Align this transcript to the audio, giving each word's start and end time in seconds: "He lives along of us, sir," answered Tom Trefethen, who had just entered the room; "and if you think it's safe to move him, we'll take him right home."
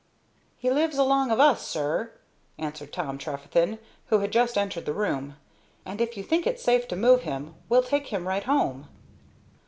"He 0.57 0.71
lives 0.71 0.97
along 0.97 1.29
of 1.29 1.39
us, 1.39 1.67
sir," 1.67 2.13
answered 2.57 2.91
Tom 2.91 3.19
Trefethen, 3.19 3.77
who 4.07 4.17
had 4.17 4.31
just 4.31 4.57
entered 4.57 4.87
the 4.87 4.95
room; 4.95 5.35
"and 5.85 6.01
if 6.01 6.17
you 6.17 6.23
think 6.23 6.47
it's 6.47 6.63
safe 6.63 6.87
to 6.87 6.95
move 6.95 7.21
him, 7.21 7.53
we'll 7.69 7.83
take 7.83 8.07
him 8.07 8.27
right 8.27 8.45
home." 8.45 8.87